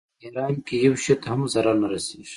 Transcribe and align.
په 0.17 0.23
احرام 0.27 0.55
کې 0.65 0.75
یو 0.85 0.95
شي 1.03 1.13
ته 1.21 1.27
هم 1.31 1.41
ضرر 1.53 1.75
نه 1.81 1.87
رسېږي. 1.93 2.29